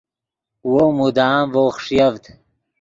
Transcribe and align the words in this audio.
وو 0.71 0.85
مدام 0.99 1.45
ڤؤ 1.53 1.67
خݰیڤد 1.77 2.23